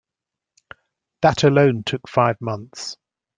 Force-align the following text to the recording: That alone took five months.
That 1.21 1.43
alone 1.43 1.83
took 1.83 2.09
five 2.09 2.41
months. 2.41 2.97